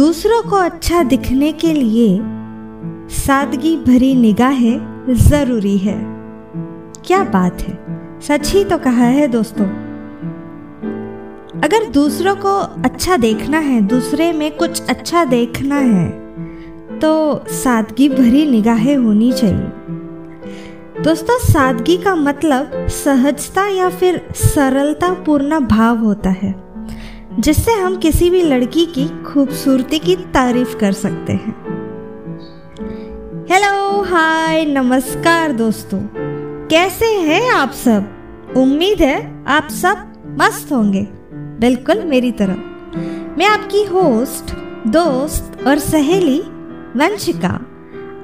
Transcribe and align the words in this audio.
दूसरों 0.00 0.42
को 0.42 0.56
अच्छा 0.56 1.02
दिखने 1.02 1.52
के 1.52 1.72
लिए 1.72 2.20
सादगी 3.08 3.76
भरी 3.76 4.14
निगाहें 4.14 5.14
ज़रूरी 5.14 5.78
है। 5.78 5.96
क्या 7.06 7.24
बात 7.24 7.60
है? 7.60 7.74
सच 8.20 8.52
ही 8.52 8.64
तो 8.64 8.78
कहा 8.78 9.04
है 9.04 9.28
दोस्तों। 9.28 9.66
अगर 11.60 11.90
दूसरों 11.90 12.36
को 12.36 12.56
अच्छा 12.82 13.16
देखना 13.16 13.58
है, 13.58 13.80
दूसरे 13.80 14.32
में 14.32 14.56
कुछ 14.56 14.82
अच्छा 14.82 15.24
देखना 15.24 15.76
है 15.76 16.98
तो 16.98 17.44
सादगी 17.48 18.08
भरी 18.08 18.46
निगाहें 18.50 18.96
होनी 18.96 19.32
चाहिए। 19.32 21.02
दोस्तों, 21.02 21.38
सादगी 21.38 21.96
का 21.96 22.14
मतलब 22.14 22.88
सहजता 22.88 23.68
या 23.68 23.88
फिर 23.88 24.28
सरलता 24.34 25.12
पूर्ण 25.12 25.60
भाव 25.60 25.98
होता 25.98 26.30
है। 26.30 26.69
जिससे 27.38 27.72
हम 27.72 27.96
किसी 27.96 28.30
भी 28.30 28.42
लड़की 28.42 28.86
की 28.86 29.22
खूबसूरती 29.22 29.98
की 29.98 30.16
तारीफ़ 30.16 30.76
कर 30.76 30.92
सकते 30.92 31.32
हैं। 31.32 31.52
हेलो 33.50 34.02
हाय 34.02 34.64
नमस्कार 34.64 35.52
दोस्तों। 35.52 36.00
कैसे 36.68 37.06
हैं 37.06 37.50
आप 37.50 37.70
सब? 37.70 38.08
उम्मीद 38.56 39.00
है 39.00 39.44
आप 39.46 39.68
सब 39.68 39.96
मस्त 40.40 40.72
होंगे। 40.72 41.08
बिल्कुल 41.34 42.02
मेरी 42.04 42.32
तरह। 42.32 42.54
मैं 43.38 43.46
आपकी 43.46 43.84
होस्ट 43.84 44.54
दोस्त 44.88 45.66
और 45.66 45.78
सहेली 45.78 46.40
वंशिका। 46.96 47.66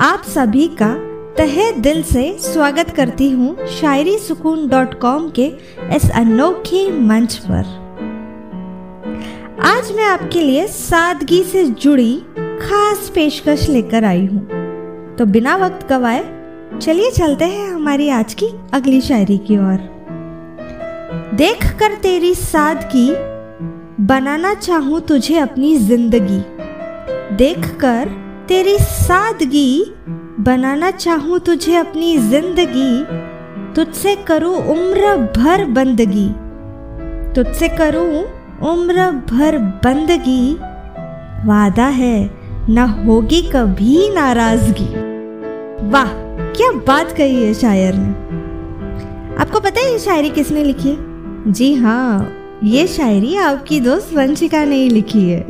आप 0.00 0.22
सभी 0.22 0.68
का 0.82 0.94
तहे 1.34 1.72
दिल 1.72 2.02
से 2.02 2.38
स्वागत 2.40 2.90
करती 2.90 3.30
हूँ 3.30 3.66
शायरी 3.66 4.18
सुकून 4.18 4.68
डॉट 4.68 5.00
कॉम 5.00 5.30
के 5.30 5.46
इस 5.96 6.10
अनोखे 6.10 6.98
मंच 7.00 7.36
पर। 7.36 7.79
आज 9.64 9.90
मैं 9.92 10.04
आपके 10.04 10.40
लिए 10.40 10.66
सादगी 10.66 11.42
से 11.44 11.64
जुड़ी 11.64 12.20
खास 12.36 13.10
पेशकश 13.14 13.68
लेकर 13.68 14.04
आई 14.04 14.24
हूँ। 14.26 15.16
तो 15.16 15.26
बिना 15.26 15.56
वक्त 15.56 15.86
गवाए, 15.88 16.22
चलिए 16.82 17.10
चलते 17.10 17.44
हैं 17.44 17.68
हमारी 17.70 18.08
आज 18.08 18.34
की 18.34 18.46
अगली 18.72 19.00
शायरी 19.00 19.38
की 19.38 19.58
ओर। 19.58 19.78
देख 21.34 21.66
कर 21.78 21.94
तेरी 21.94 22.34
सादगी, 22.34 23.10
बनाना 24.06 24.54
चाहूँ 24.54 25.00
तुझे 25.00 25.38
अपनी 25.38 25.76
ज़िंदगी। 25.76 26.40
देख 27.36 27.68
कर 27.80 28.08
तेरी 28.48 28.78
सादगी, 28.78 29.84
बनाना 30.40 30.90
चाहूँ 30.90 31.40
तुझे 31.40 31.76
अपनी 31.76 32.16
ज़िंदगी। 32.18 33.04
तुझसे 33.74 34.16
करूँ 34.16 34.56
उम्र 34.56 35.16
भर 35.36 35.64
बंदगी। 35.64 36.28
तुझसे 37.34 37.68
करूँ 37.68 38.39
उम्र 38.62 39.10
भर 39.30 39.58
बंदगी। 39.58 40.54
वादा 41.46 41.86
है, 41.86 42.30
न 42.70 42.78
होगी 42.78 43.42
कभी 43.42 44.08
नाराज़गी। 44.14 44.88
वाह, 45.90 46.08
क्या 46.52 46.70
बात 46.72 47.12
कही 47.12 47.44
है 47.44 47.54
शायर 47.54 47.94
ने। 47.94 48.08
आपको 49.36 49.60
पता 49.60 49.80
है 49.80 49.92
ये 49.92 49.98
शायरी 49.98 50.30
किसने 50.30 50.64
लिखी 50.64 50.88
है? 50.88 51.52
जी 51.52 51.74
हाँ 51.74 52.36
ये 52.64 52.86
शायरी 52.86 53.36
आपकी 53.36 53.80
दोस्त 53.80 54.14
वंशिका 54.14 54.64
ने 54.64 54.76
ही 54.76 54.88
लिखी 54.88 55.30
है। 55.30 55.42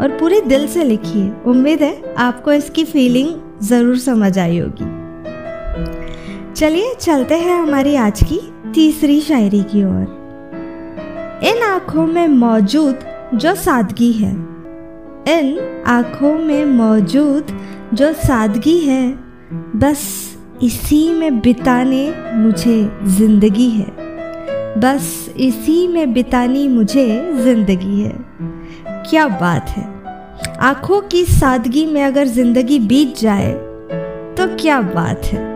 और 0.00 0.16
पूरे 0.20 0.40
दिल 0.40 0.66
से 0.66 0.84
लिखी 0.84 1.20
है। 1.20 1.42
उम्मीद 1.46 1.82
है 1.82 2.14
आपको 2.18 2.52
इसकी 2.52 2.84
फीलिंग 2.84 3.34
ज़रूर 3.62 3.98
समझ 3.98 4.38
आई 4.38 4.58
होगी। 4.58 4.96
चलिए, 6.54 6.94
चलते 7.00 7.34
हैं 7.34 7.62
हमारी 7.62 7.94
आज 7.96 8.22
की 8.22 8.40
तीसरी 8.74 9.20
शायरी 9.20 9.62
की 9.62 9.84
ओर। 9.84 10.17
इन 11.44 11.62
आँखों 11.62 12.06
में 12.06 12.28
मौजूद 12.28 13.00
जो 13.34 13.54
सादगी 13.54 14.12
है। 14.12 14.30
इन 15.28 15.84
आँखों 15.86 16.32
में 16.38 16.64
मौजूद 16.66 17.46
जो 17.94 18.12
सादगी 18.12 18.78
है, 18.78 19.10
बस 19.76 20.00
इसी 20.62 21.12
में 21.12 21.38
बिताने 21.40 22.02
मुझे 22.36 22.90
ज़िंदगी 23.08 23.68
है। 23.70 23.86
बस 24.80 25.30
इसी 25.36 25.86
में 25.88 26.12
बितानी 26.12 26.66
मुझे 26.68 27.06
ज़िंदगी 27.34 28.00
है। 28.00 28.16
क्या 29.10 29.28
बात 29.28 29.68
है। 29.68 29.86
आँखों 30.60 31.00
की 31.02 31.24
सादगी 31.24 31.86
में 31.86 32.02
अगर 32.04 32.26
ज़िंदगी 32.26 32.78
बीत 32.78 33.18
जाए 33.18 33.52
तो 34.34 34.46
क्या 34.56 34.80
बात 34.80 35.24
है। 35.24 35.46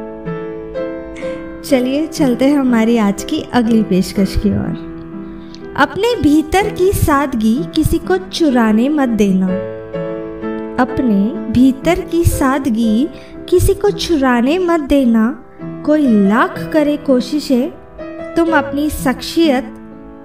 चलिए, 1.62 2.06
चलते 2.06 2.44
हैं 2.44 2.59
हमारी 2.59 2.97
आज 2.99 3.25
की 3.25 3.44
अगली 3.53 3.82
पेशकश 3.82 4.37
की 4.37 4.50
ओर। 4.50 4.91
अपने 5.77 6.22
भीतर 6.22 6.71
की 6.71 6.93
सादगी 6.93 7.65
किसी 7.75 7.99
को 7.99 8.16
चुराने 8.16 8.88
मत 8.88 9.09
देना। 9.09 9.47
अपने 10.83 11.50
भीतर 11.53 12.00
की 12.00 12.25
सादगी 12.25 13.09
किसी 13.49 13.75
को 13.75 13.91
चुराने 13.91 14.59
मत 14.59 14.81
देना। 14.81 15.44
कोई 15.87 16.28
लाख 16.28 16.71
करे 16.72 16.97
कोशिशें, 16.97 17.71
तुम 18.34 18.50
अपनी 18.50 18.91
शख्सियत 18.91 19.75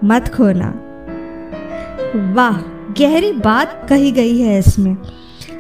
मत 0.03 0.27
खोना। 0.27 0.69
वाह, 2.33 2.57
गहरी 2.93 3.31
बात 3.31 3.85
कही 3.89 4.11
गई 4.11 4.39
है 4.39 4.59
इसमें। 4.59 4.97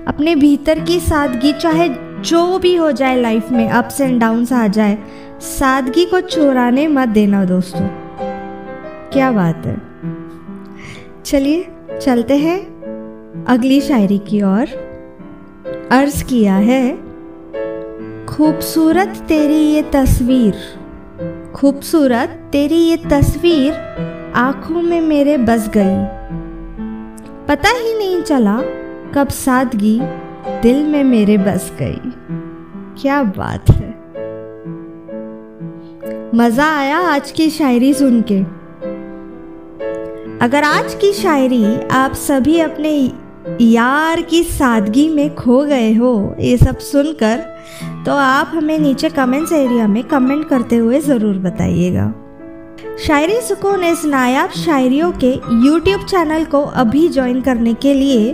अपने 0.07 0.35
भीतर 0.35 0.79
की 0.79 0.99
सादगी, 0.99 1.53
चाहे 1.53 1.89
जो 2.21 2.59
भी 2.59 2.75
हो 2.75 2.91
जाए 2.91 3.21
लाइफ 3.21 3.51
में 3.51 3.69
अप्स 3.69 4.01
एंड 4.01 4.21
डाउन्स 4.21 4.53
आ 4.53 4.67
जाए, 4.67 4.97
सादगी 5.41 6.05
को 6.05 6.19
चुराने 6.19 6.87
मत 6.87 7.07
देना 7.07 7.45
दोस्तों। 7.45 8.06
क्या 9.17 9.31
बात 9.31 9.65
है। 9.65 9.77
चलिए, 11.25 11.67
चलते 12.01 12.35
हैं 12.37 12.57
अगली 13.47 13.81
शायरी 13.81 14.17
की 14.17 14.41
ओर। 14.41 14.67
अर्ज़ 15.91 16.23
किया 16.23 16.55
है, 16.55 16.95
खूबसूरत 18.25 19.07
तेरी 19.27 19.55
ये 19.55 19.81
तस्वीर, 19.81 20.53
खूबसूरत 21.55 22.49
तेरी 22.51 22.75
ये 22.75 22.97
तस्वीर 22.97 23.73
आँखों 24.35 24.81
में 24.81 25.01
मेरे 25.01 25.37
बस 25.37 25.69
गई। 25.77 26.03
पता 27.47 27.69
ही 27.69 27.97
नहीं 27.97 28.21
चला 28.21 28.61
कब 29.15 29.27
सादगी 29.27 29.99
दिल 30.61 30.87
में 30.87 31.03
मेरे 31.03 31.37
बस 31.37 31.71
गई। 31.79 32.13
क्या 33.01 33.23
बात 33.23 33.69
है। 33.69 33.89
मज़ा 36.35 36.77
आया 36.77 36.99
आज 36.99 37.31
की 37.31 37.49
शायरी 37.49 37.93
सुन 37.93 38.21
के। 38.21 38.66
अगर 40.41 40.63
आज 40.63 40.93
की 40.93 41.11
शायरी 41.13 41.63
आप 41.91 42.13
सभी 42.13 42.59
अपने 42.59 42.91
यार 43.61 44.21
की 44.21 44.43
सादगी 44.43 45.07
में 45.09 45.35
खो 45.35 45.63
गए 45.65 45.93
हो, 45.93 46.35
ये 46.39 46.57
सब 46.57 46.77
सुनकर 46.79 47.39
तो 48.05 48.11
आप 48.13 48.51
हमें 48.53 48.77
नीचे 48.79 49.09
कमेंट्स 49.09 49.51
एरिया 49.51 49.87
में 49.87 50.03
कमेंट 50.03 50.47
करते 50.49 50.75
हुए 50.75 50.99
ज़रूर 50.99 51.37
बताइएगा। 51.37 52.05
शायरी 53.05 53.39
सुकून 53.41 53.83
इस 53.83 54.03
नायाब 54.05 54.49
शायरियों 54.57 55.11
के 55.23 55.33
यूट्यूब 55.65 56.05
चैनल 56.05 56.45
को 56.45 56.61
अभी 56.75 57.07
ज्वाइन 57.09 57.41
करने 57.41 57.73
के 57.75 57.93
लिए 57.93 58.33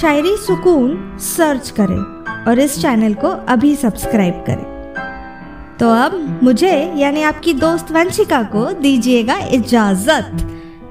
शायरी 0.00 0.36
सुकून 0.36 1.18
सर्च 1.28 1.70
करें 1.80 2.44
और 2.44 2.58
इस 2.58 2.80
चैनल 2.82 3.14
को 3.14 3.28
अभी 3.48 3.74
सब्सक्राइब 3.76 4.44
करें। 4.46 5.76
तो 5.78 5.90
अब 5.94 6.38
मुझे, 6.42 6.76
यानी 6.96 7.22
आपकी 7.22 7.52
दोस्त 7.56 7.92
वंशिका 7.92 8.42
को 8.52 8.70
दीजिएगा 8.72 9.38
इजाज़त। 9.52 10.46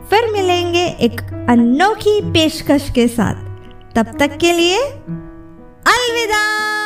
फिर 0.10 0.32
मिलेंगे 0.32 0.86
एक 0.86 1.22
अनोखी 1.50 2.22
पेशकश 2.22 2.90
के 2.96 3.08
साथ। 3.08 3.36
तब 3.96 4.18
तक 4.20 4.38
के 4.38 4.54
लिए 4.54 4.82
अलविदा। 5.88 6.77